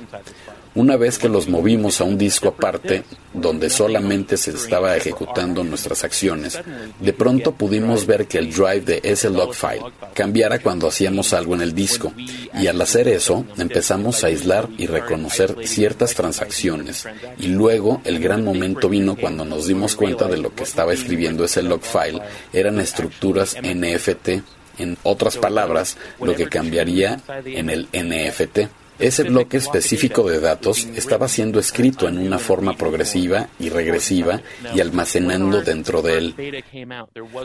[0.77, 6.03] Una vez que los movimos a un disco aparte, donde solamente se estaba ejecutando nuestras
[6.03, 6.59] acciones,
[6.99, 11.55] de pronto pudimos ver que el drive de ese log file cambiara cuando hacíamos algo
[11.55, 12.13] en el disco.
[12.53, 17.07] Y al hacer eso, empezamos a aislar y reconocer ciertas transacciones.
[17.39, 21.43] Y luego el gran momento vino cuando nos dimos cuenta de lo que estaba escribiendo
[21.43, 22.21] ese log file
[22.53, 24.29] eran estructuras NFT.
[24.77, 28.69] En otras palabras, lo que cambiaría en el NFT.
[28.99, 34.41] Ese bloque específico de datos estaba siendo escrito en una forma progresiva y regresiva
[34.73, 36.63] y almacenando dentro de él.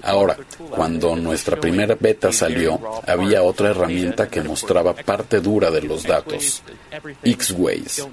[0.03, 0.37] Ahora,
[0.71, 6.63] cuando nuestra primera beta salió, había otra herramienta que mostraba parte dura de los datos,
[7.23, 8.07] X-Ways.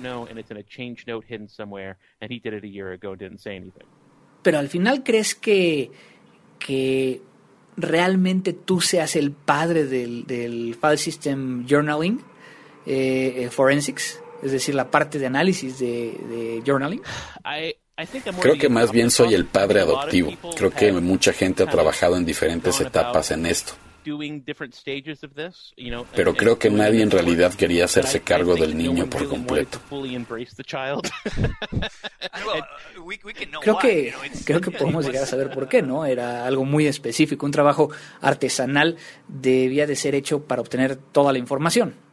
[4.42, 5.92] Pero al final crees que,
[6.58, 7.22] que
[7.78, 12.29] realmente tú seas el padre del, del File System Journaling?
[12.92, 17.04] Eh, eh, forensics, es decir, la parte de análisis de, journaling?
[18.42, 20.32] Creo que más bien soy el padre adoptivo.
[20.58, 23.74] Creo que mucha gente ha trabajado en diferentes etapas en esto.
[26.16, 29.80] Pero creo que nadie en realidad quería hacerse cargo del niño por completo.
[33.62, 34.14] Creo que,
[34.46, 36.08] creo que podemos llegar a saber por qué, ¿no?
[36.08, 38.98] Era algo muy específico, un trabajo artesanal
[39.28, 42.09] debía de ser hecho para obtener toda la información.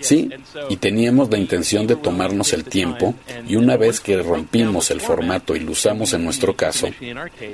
[0.00, 0.30] Sí,
[0.68, 3.14] y teníamos la intención de tomarnos el tiempo
[3.46, 6.88] y una vez que rompimos el formato y lo usamos en nuestro caso,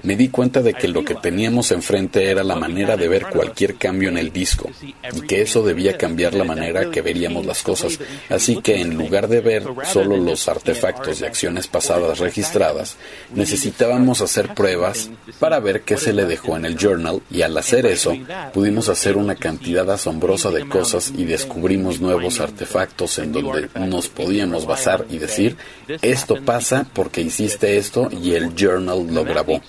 [0.03, 3.75] me di cuenta de que lo que teníamos enfrente era la manera de ver cualquier
[3.77, 4.71] cambio en el disco
[5.13, 7.99] y que eso debía cambiar la manera que veríamos las cosas.
[8.29, 12.97] Así que en lugar de ver solo los artefactos de acciones pasadas registradas,
[13.35, 17.87] necesitábamos hacer pruebas para ver qué se le dejó en el journal y al hacer
[17.87, 18.17] eso
[18.53, 24.67] pudimos hacer una cantidad asombrosa de cosas y descubrimos nuevos artefactos en donde nos podíamos
[24.67, 25.57] basar y decir,
[26.03, 29.61] esto pasa porque hiciste esto y el journal lo grabó.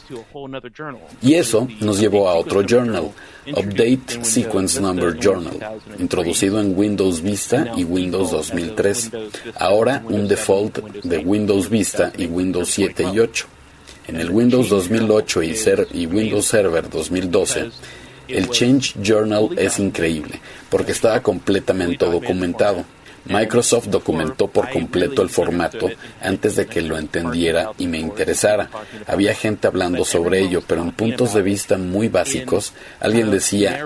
[1.22, 3.12] Y eso nos llevó a otro journal,
[3.48, 5.58] Update Sequence Number Journal,
[6.00, 9.12] introducido en Windows Vista y Windows 2003.
[9.56, 13.48] Ahora un default de Windows Vista y Windows 7 y 8.
[14.08, 15.56] En el Windows 2008 y,
[15.94, 17.72] y Windows Server 2012,
[18.28, 22.86] el Change Journal es increíble porque estaba completamente documentado.
[23.26, 25.90] Microsoft documentó por completo el formato
[26.22, 28.70] antes de que lo entendiera y me interesara.
[29.06, 33.86] Había gente hablando sobre ello, pero en puntos de vista muy básicos, alguien decía,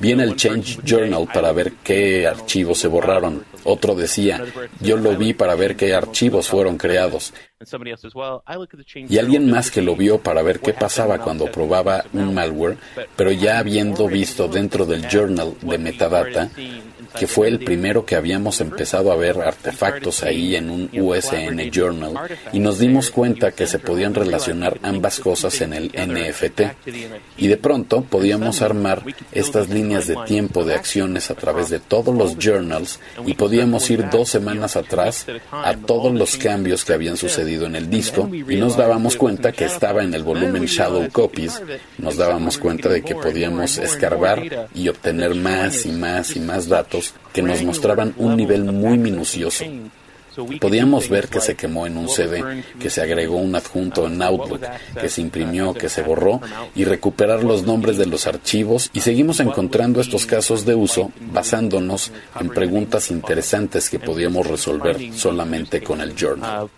[0.00, 3.44] Viene el Change Journal para ver qué archivos se borraron.
[3.64, 4.42] Otro decía,
[4.80, 7.34] yo lo vi para ver qué archivos fueron creados.
[8.94, 12.78] Y alguien más que lo vio para ver qué pasaba cuando probaba un malware,
[13.14, 16.50] pero ya habiendo visto dentro del journal de metadata
[17.18, 22.14] que fue el primero que habíamos empezado a ver artefactos ahí en un USN Journal
[22.52, 26.60] y nos dimos cuenta que se podían relacionar ambas cosas en el NFT.
[27.36, 32.14] Y de pronto podíamos armar estas líneas de tiempo de acciones a través de todos
[32.14, 37.66] los journals y podíamos ir dos semanas atrás a todos los cambios que habían sucedido
[37.66, 41.62] en el disco y nos dábamos cuenta que estaba en el volumen Shadow Copies,
[41.98, 46.99] nos dábamos cuenta de que podíamos escarbar y obtener más y más y más datos
[47.32, 49.64] que nos mostraban un nivel muy minucioso.
[50.60, 54.62] Podíamos ver que se quemó en un CD, que se agregó un adjunto en Outlook,
[55.00, 56.40] que se imprimió, que se borró,
[56.74, 62.12] y recuperar los nombres de los archivos, y seguimos encontrando estos casos de uso basándonos
[62.38, 66.68] en preguntas interesantes que podíamos resolver solamente con el journal.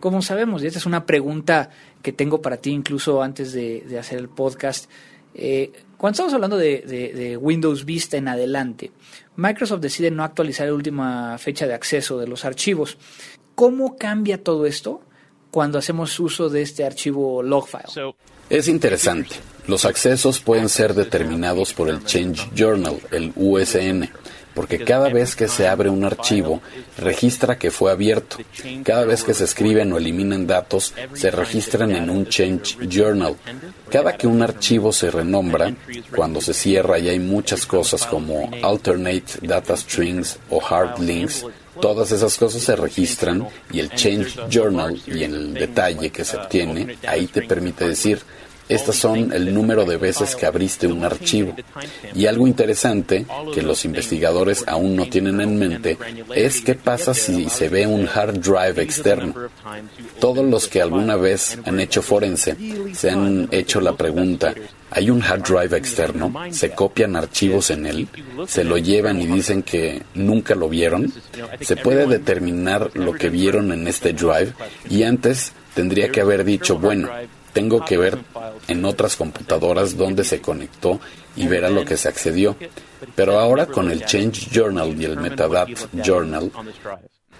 [0.00, 1.70] Como sabemos, y esta es una pregunta
[2.02, 4.90] que tengo para ti incluso antes de, de hacer el podcast,
[5.38, 8.90] eh, cuando estamos hablando de, Windows Vista en adelante,
[9.36, 12.98] Microsoft decide no actualizar la última fecha de acceso de los archivos.
[13.54, 15.00] ¿Cómo cambia todo esto
[15.50, 18.14] cuando hacemos uso de este archivo logfile?
[18.50, 19.36] Es interesante.
[19.66, 24.08] Los accesos pueden ser determinados por el Change Journal, el USN
[24.58, 26.60] porque cada vez que se abre un archivo,
[26.96, 28.38] registra que fue abierto.
[28.82, 33.36] Cada vez que se escriben o eliminan datos, se registran en un Change Journal.
[33.88, 35.72] Cada que un archivo se renombra,
[36.12, 41.46] cuando se cierra y hay muchas cosas como alternate data strings o hard links,
[41.80, 46.98] Todas esas cosas se registran y el Change Journal y el detalle que se obtiene
[47.06, 48.18] ahí te permite decir,
[48.68, 51.54] estas son el número de veces que abriste un archivo.
[52.14, 55.96] Y algo interesante que los investigadores aún no tienen en mente
[56.34, 59.34] es qué pasa si se ve un hard drive externo.
[60.20, 62.56] Todos los que alguna vez han hecho forense
[62.92, 64.54] se han hecho la pregunta,
[64.90, 68.08] Hay un hard drive externo, se copian archivos en él,
[68.46, 71.12] se lo llevan y dicen que nunca lo vieron.
[71.60, 74.54] Se puede determinar lo que vieron en este drive
[74.88, 77.10] y antes tendría que haber dicho, bueno,
[77.52, 78.18] tengo que ver
[78.68, 81.00] en otras computadoras dónde se conectó
[81.36, 82.56] y ver a lo que se accedió.
[83.14, 86.50] Pero ahora con el Change Journal y el Metadata Journal,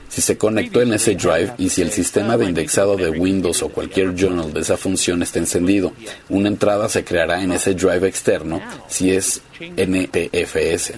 [0.09, 3.69] si se conectó en ese drive y si el sistema de indexado de Windows o
[3.69, 5.93] cualquier journal de esa función está encendido,
[6.29, 10.93] una entrada se creará en ese drive externo si es NTFS.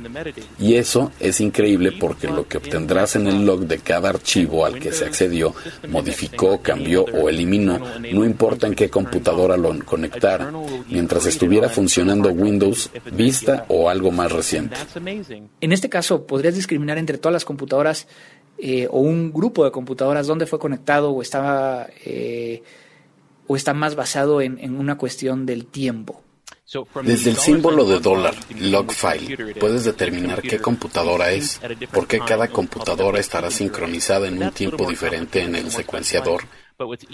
[0.59, 4.79] Y eso es increíble porque lo que obtendrás en el log de cada archivo al
[4.79, 5.55] que se accedió,
[5.89, 7.79] modificó, cambió o eliminó,
[8.13, 10.53] no importa en qué computadora lo conectara,
[10.89, 14.77] mientras estuviera funcionando Windows, Vista o algo más reciente.
[15.61, 18.07] En este caso, ¿podrías discriminar entre todas las computadoras
[18.63, 22.63] eh, o un grupo de computadoras dónde fue conectado o estaba eh,
[23.47, 26.23] o está más basado en, en una cuestión del tiempo?
[27.03, 31.61] Desde el símbolo de dólar, log file, puedes determinar qué computadora es,
[31.93, 36.45] porque cada computadora estará sincronizada en un tiempo diferente en el secuenciador.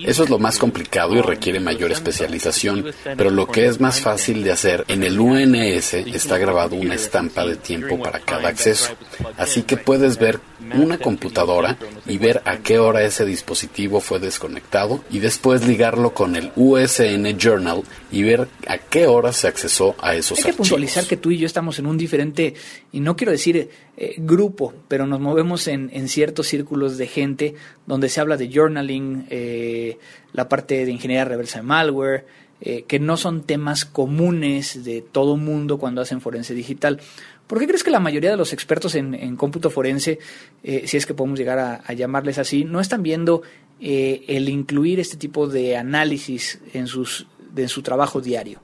[0.04, 2.85] eso es lo más complicado y requiere mayor especialización,
[3.16, 7.46] pero lo que es más fácil de hacer, en el UNS está grabado una estampa
[7.46, 8.94] de tiempo para cada acceso.
[9.38, 10.38] Así que puedes ver
[10.74, 11.76] una computadora
[12.07, 17.38] y ver a qué hora ese dispositivo fue desconectado y después ligarlo con el USN
[17.38, 21.31] Journal y ver a qué hora se accesó a esos Hay que puntualizar que tú
[21.31, 22.55] y yo estamos en un diferente,
[22.92, 27.55] y no quiero decir eh, grupo, pero nos movemos en, en, ciertos círculos de gente
[27.87, 29.98] donde se habla de journaling, eh,
[30.33, 32.24] la parte de ingeniería reversa de malware,
[32.59, 37.00] eh, que no son temas comunes de todo mundo cuando hacen forense digital.
[37.46, 40.18] ¿Por qué crees que la mayoría de los expertos en, en cómputo forense,
[40.62, 43.42] si es que podemos llegar a, a llamarles así, no están viendo
[43.80, 48.61] el incluir este tipo de análisis en, sus, en su trabajo diario?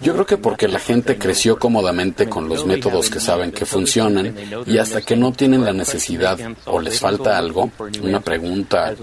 [0.00, 4.34] Yo creo que porque la gente creció cómodamente con los métodos que saben que funcionan
[4.66, 7.70] y hasta que no tienen la necesidad o les falta algo,
[8.02, 8.94] una pregunta,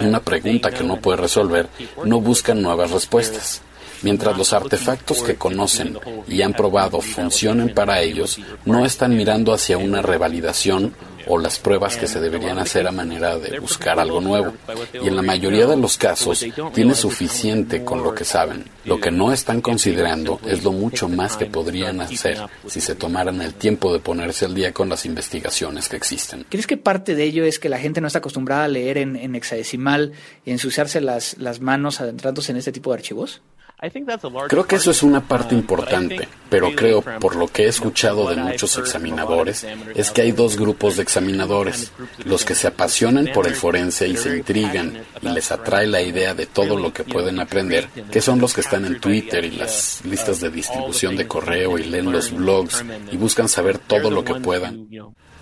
[0.00, 1.68] una pregunta que no puede resolver,
[2.04, 3.62] no buscan nuevas respuestas.
[4.02, 9.78] Mientras los artefactos que conocen y han probado funcionen para ellos, no están mirando hacia
[9.78, 10.94] una revalidación
[11.26, 14.54] o las pruebas que se deberían hacer a manera de buscar algo nuevo.
[14.94, 18.64] Y en la mayoría de los casos tiene suficiente con lo que saben.
[18.84, 23.40] Lo que no están considerando es lo mucho más que podrían hacer si se tomaran
[23.42, 26.46] el tiempo de ponerse al día con las investigaciones que existen.
[26.48, 29.16] ¿Crees que parte de ello es que la gente no está acostumbrada a leer en,
[29.16, 30.12] en hexadecimal
[30.44, 33.42] y ensuciarse las, las manos adentrándose en este tipo de archivos?
[34.48, 38.36] Creo que eso es una parte importante, pero creo, por lo que he escuchado de
[38.36, 41.92] muchos examinadores, es que hay dos grupos de examinadores,
[42.24, 46.34] los que se apasionan por el forense y se intrigan y les atrae la idea
[46.34, 50.00] de todo lo que pueden aprender, que son los que están en Twitter y las
[50.04, 54.36] listas de distribución de correo y leen los blogs y buscan saber todo lo que
[54.36, 54.88] puedan.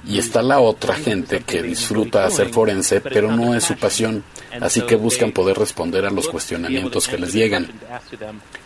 [0.07, 4.23] Y está la otra gente que disfruta hacer forense, pero no es su pasión,
[4.61, 7.69] así que buscan poder responder a los cuestionamientos que les llegan.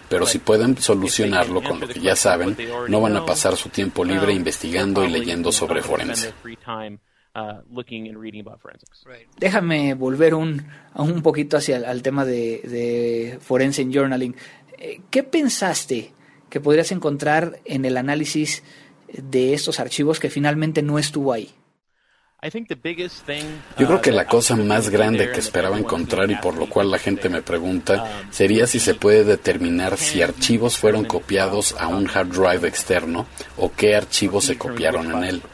[0.09, 2.57] Pero si pueden solucionarlo con lo que ya saben,
[2.89, 6.33] no van a pasar su tiempo libre investigando y leyendo sobre forense.
[9.39, 14.35] Déjame volver un, un poquito hacia el tema de, de forense en journaling.
[14.77, 16.13] Eh, ¿Qué pensaste
[16.49, 18.63] que podrías encontrar en el análisis
[19.13, 21.51] de estos archivos que finalmente no estuvo ahí?
[23.79, 26.99] Yo creo que la cosa más grande que esperaba encontrar y por lo cual la
[26.99, 32.29] gente me pregunta sería si se puede determinar si archivos fueron copiados a un hard
[32.29, 35.43] drive externo o qué archivos se copiaron en él.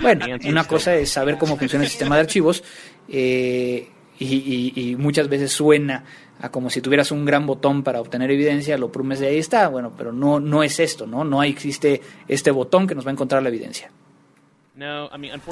[0.00, 2.62] Bueno, una cosa es saber cómo funciona el sistema de archivos
[3.08, 3.88] eh,
[4.20, 6.04] y, y muchas veces suena
[6.40, 9.68] a como si tuvieras un gran botón para obtener evidencia, lo prumes de ahí está,
[9.68, 11.24] bueno, pero no, no es esto, ¿no?
[11.24, 13.90] No existe este botón que nos va a encontrar la evidencia.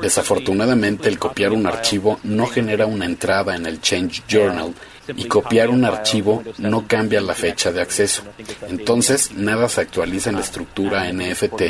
[0.00, 4.74] Desafortunadamente, el copiar un archivo no genera una entrada en el Change Journal
[5.16, 8.22] y copiar un archivo no cambia la fecha de acceso.
[8.68, 11.62] Entonces, nada se actualiza en la estructura NFT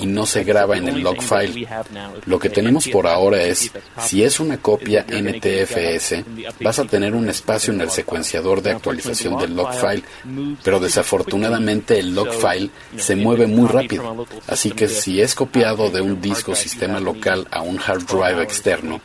[0.00, 1.68] y no se graba en el log file.
[2.26, 6.24] Lo que tenemos por ahora es, si es una copia NTFS,
[6.60, 10.04] vas a tener un espacio en el secuenciador de actualización del log file,
[10.62, 14.26] pero desafortunadamente el log file se mueve muy rápido.
[14.46, 19.00] Así que si es copiado de un disco sistema local a un hard drive externo,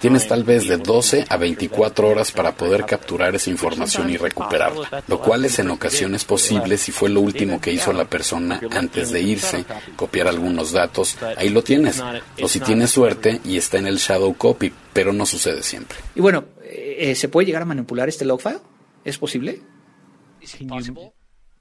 [0.00, 5.02] tienes tal vez de 12 a 24 horas para poder capturar esa información y recuperarla,
[5.08, 9.10] lo cual es en ocasiones posible si fue lo último que hizo la persona antes
[9.10, 9.64] de irse,
[9.96, 12.02] copiar algunos datos, ahí lo tienes.
[12.42, 15.98] O si tienes suerte y está en el shadow copy, pero no sucede siempre.
[16.14, 18.58] Y bueno, eh, ¿se puede llegar a manipular este log file?
[19.04, 19.60] ¿Es posible?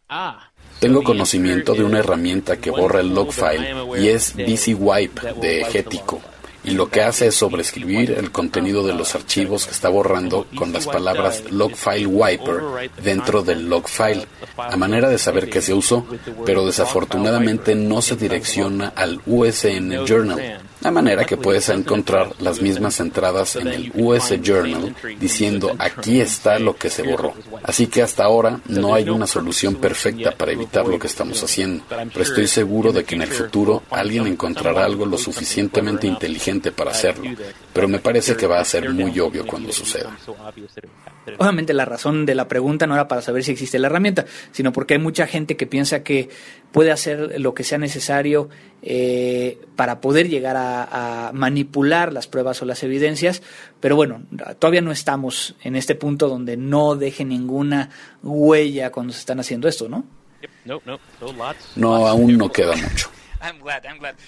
[0.10, 0.52] Ah.
[0.80, 5.66] Tengo conocimiento de una herramienta que borra el log file y es DC Wipe de
[5.66, 6.22] Getico
[6.66, 10.74] y lo que hace es sobreescribir el contenido de los archivos que está borrando con
[10.74, 14.26] las palabras log file wiper dentro del log file,
[14.58, 16.06] a manera de saber que se usó,
[16.46, 23.00] pero desafortunadamente no se direcciona al USN Journal, a manera que puedes encontrar las mismas
[23.00, 27.34] entradas en el US Journal diciendo aquí está lo que se borró.
[27.64, 31.84] Así que hasta ahora no hay una solución perfecta para evitar lo que estamos haciendo,
[31.90, 36.92] pero estoy seguro de que en el futuro alguien encontrará algo lo suficientemente inteligente para
[36.92, 37.32] hacerlo,
[37.74, 40.16] pero me parece que va a ser muy obvio cuando suceda.
[41.40, 44.72] Obviamente la razón de la pregunta no era para saber si existe la herramienta, sino
[44.72, 46.30] porque hay mucha gente que piensa que
[46.72, 48.50] puede hacer lo que sea necesario
[48.88, 53.42] eh, para poder llegar a, manipular las pruebas o las evidencias,
[53.80, 54.22] pero bueno,
[54.60, 57.90] todavía no estamos en este punto donde no deje ninguna
[58.22, 60.06] huella cuando se están haciendo esto, ¿no?
[61.76, 63.10] No, aún no queda mucho.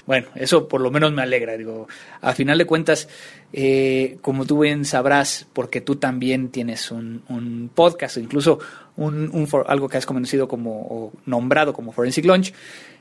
[0.05, 1.58] Bueno, eso por lo menos me alegra.
[1.58, 1.88] Digo,
[2.22, 3.10] a final de cuentas,
[3.51, 8.60] eh, como tú bien sabrás, porque tú también tienes un, un podcast, incluso
[8.95, 12.53] un, algo que has conocido como nombrado como Forensic Launch,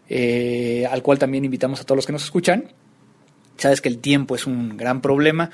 [0.08, 2.72] eh, al cual también invitamos a todos los que nos escuchan.
[3.56, 5.50] Sabes que el tiempo es un gran problema.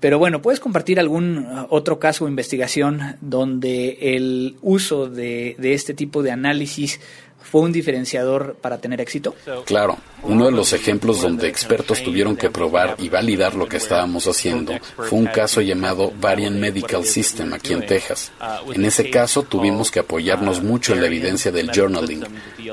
[0.00, 6.24] Pero bueno, ¿puedes compartir algún otro caso o investigación donde el uso de este tipo
[6.24, 6.98] de análisis
[7.42, 9.34] fue un diferenciador para tener éxito?
[9.64, 14.26] Claro, uno de los ejemplos donde expertos tuvieron que probar y validar lo que estábamos
[14.26, 18.32] haciendo fue un caso llamado Variant Medical System aquí en Texas.
[18.72, 22.24] En ese caso tuvimos que apoyarnos mucho en la evidencia del journaling,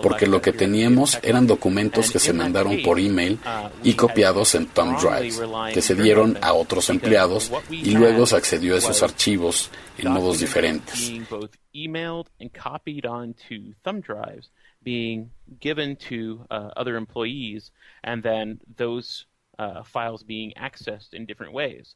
[0.02, 3.40] porque lo que teníamos eran documentos que se mandaron por email
[3.84, 5.42] y copiados en thumb drives,
[5.74, 10.40] que se dieron a otros empleados y luego se accedió a esos archivos en modos
[10.40, 11.12] diferentes.
[14.84, 17.72] Being given to uh, other employees
[18.04, 19.26] and then those
[19.58, 21.96] uh, files being accessed in different ways.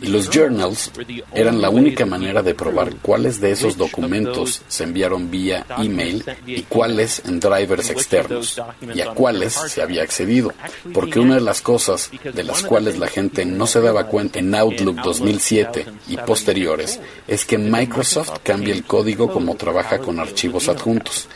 [0.00, 0.90] Y los journals
[1.32, 6.62] eran la única manera de probar cuáles de esos documentos se enviaron vía email y
[6.62, 8.60] cuáles en drivers externos
[8.94, 10.52] y a cuáles se había accedido.
[10.92, 14.54] Porque una de las cosas de las cuales la gente no se daba cuenta en
[14.54, 21.28] Outlook 2007 y posteriores es que Microsoft cambia el código como trabaja con archivos adjuntos.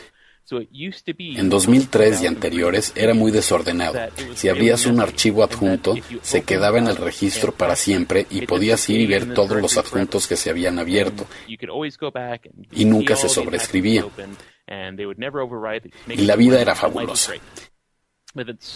[0.51, 3.99] En 2003 y anteriores era muy desordenado.
[4.35, 9.01] Si abrías un archivo adjunto, se quedaba en el registro para siempre y podías ir
[9.01, 11.25] y ver todos los adjuntos que se habían abierto.
[12.71, 14.05] Y nunca se sobrescribía.
[16.07, 17.33] Y la vida era fabulosa.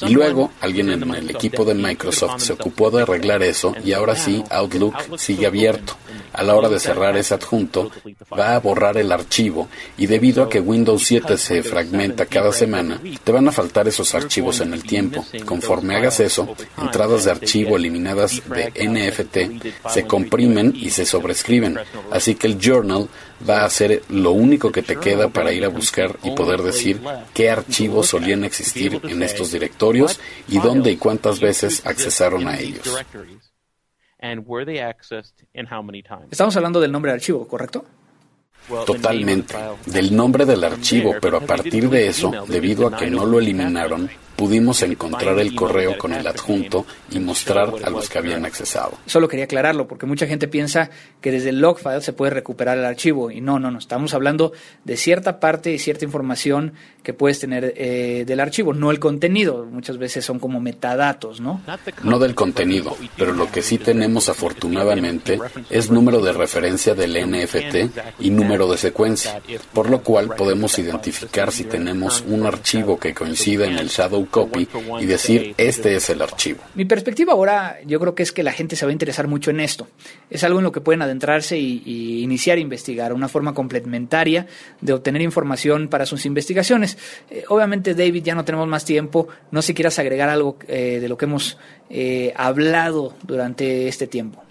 [0.01, 4.15] Y luego alguien en el equipo de Microsoft se ocupó de arreglar eso y ahora
[4.15, 5.95] sí Outlook sigue abierto.
[6.33, 7.91] A la hora de cerrar ese adjunto
[8.37, 12.99] va a borrar el archivo y debido a que Windows 7 se fragmenta cada semana,
[13.23, 15.23] te van a faltar esos archivos en el tiempo.
[15.45, 21.77] Conforme hagas eso, entradas de archivo eliminadas de NFT se comprimen y se sobrescriben.
[22.11, 23.07] Así que el journal
[23.47, 27.01] va a ser lo único que te queda para ir a buscar y poder decir
[27.34, 32.95] qué archivos solían existir en estos directorios y dónde y cuántas veces accesaron a ellos.
[36.31, 37.86] Estamos hablando del nombre de archivo, ¿correcto?
[38.86, 39.55] Totalmente,
[39.86, 44.09] del nombre del archivo, pero a partir de eso, debido a que no lo eliminaron,
[44.36, 48.97] pudimos encontrar el correo con el adjunto y mostrar a los que habían accesado.
[49.05, 50.89] Solo quería aclararlo porque mucha gente piensa
[51.21, 54.13] que desde el log file se puede recuperar el archivo y no, no, no, estamos
[54.13, 54.53] hablando
[54.84, 56.73] de cierta parte y cierta información
[57.03, 61.61] que puedes tener eh, del archivo, no el contenido, muchas veces son como metadatos, ¿no?
[62.03, 68.19] No del contenido, pero lo que sí tenemos afortunadamente es número de referencia del NFT
[68.19, 69.41] y número de secuencia,
[69.73, 74.67] por lo cual podemos identificar si tenemos un archivo que coincida en el shadow copy
[74.99, 76.59] y decir este es el archivo.
[76.76, 79.51] Mi perspectiva ahora yo creo que es que la gente se va a interesar mucho
[79.51, 79.88] en esto.
[80.30, 84.47] Es algo en lo que pueden adentrarse y, iniciar a investigar, una forma complementaria
[84.82, 86.97] de obtener información para sus investigaciones.
[87.30, 90.99] Eh, obviamente David ya no tenemos más tiempo, no sé si quieras agregar algo eh,
[91.01, 91.57] de lo que hemos
[91.89, 94.43] eh, hablado durante este tiempo.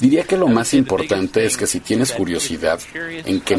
[0.00, 3.56] Diría que lo más importante es que si tienes curiosidad en que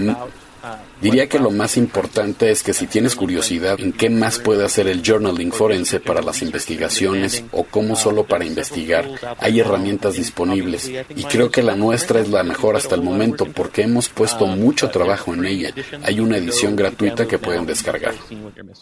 [1.01, 4.87] Diría que lo más importante es que si tienes curiosidad en qué más puede hacer
[4.87, 9.09] el journaling forense para las investigaciones o cómo solo para investigar,
[9.39, 13.81] hay herramientas disponibles y creo que la nuestra es la mejor hasta el momento porque
[13.81, 15.73] hemos puesto mucho trabajo en ella.
[16.03, 18.13] Hay una edición gratuita que pueden descargar.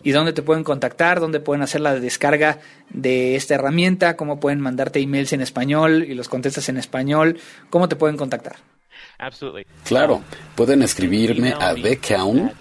[0.04, 1.20] ¿Y dónde te pueden contactar?
[1.20, 2.60] ¿Dónde pueden hacer la descarga
[2.90, 4.16] de esta herramienta?
[4.16, 7.40] ¿Cómo pueden mandarte emails en español y los contestas en español?
[7.70, 8.58] ¿Cómo te pueden contactar?
[9.86, 10.24] Claro,
[10.56, 12.52] pueden escribirme a thecown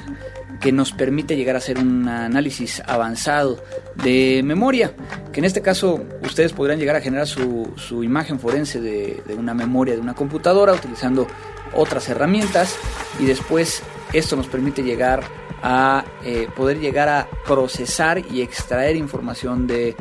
[0.61, 3.63] que nos permite llegar a hacer un análisis avanzado
[3.95, 4.93] de memoria,
[5.31, 9.53] que en este caso ustedes podrán llegar a generar su, imagen forense de, de, una
[9.53, 11.27] memoria de una computadora utilizando
[11.73, 12.75] otras herramientas
[13.19, 13.83] y después
[14.13, 15.23] esto nos permite llegar
[15.61, 19.95] a eh, poder llegar a procesar y extraer información de,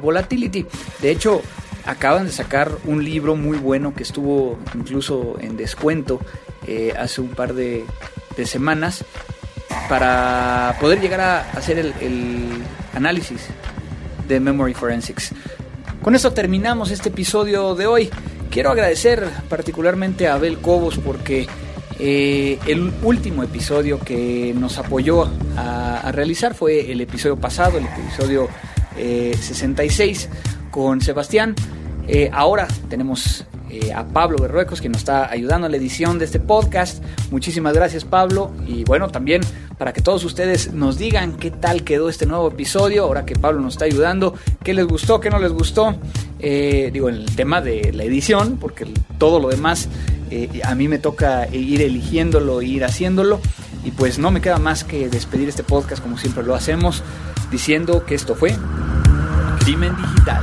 [0.00, 0.66] volatility.
[1.00, 1.40] De hecho,
[1.86, 6.20] acaban de sacar un libro muy bueno que estuvo incluso en descuento
[6.66, 7.84] eh, hace un par de,
[8.44, 9.04] semanas
[9.88, 12.62] para poder llegar a hacer el,
[12.94, 13.46] análisis
[14.28, 15.32] de Memory Forensics.
[16.02, 18.10] Con esto terminamos este episodio de hoy.
[18.50, 21.46] Quiero agradecer particularmente a Abel Cobos porque
[21.98, 28.48] eh, el último episodio que nos apoyó a, realizar fue el episodio pasado, el episodio
[28.96, 30.28] 66 eh,
[30.70, 31.54] con Sebastián.
[32.06, 33.44] Eh, ahora tenemos
[33.94, 37.02] a Pablo Berruecos que nos está ayudando en la edición de este podcast.
[37.30, 39.42] Muchísimas gracias Pablo y bueno también
[39.78, 43.60] para que todos ustedes nos digan qué tal quedó este nuevo episodio ahora que Pablo
[43.60, 45.96] nos está ayudando, qué les gustó, qué no les gustó.
[46.38, 48.86] digo, el tema de la edición, porque
[49.18, 49.88] todo lo demás
[50.32, 53.38] eh, a mí me toca ir eligiéndolo, ir haciéndolo.
[53.84, 57.02] Y pues no me queda más que despedir este podcast como siempre lo hacemos,
[57.50, 58.56] diciendo que esto fue
[59.60, 60.42] Crimen Digital.